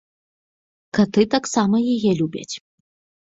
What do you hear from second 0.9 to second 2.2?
Каты таксама яе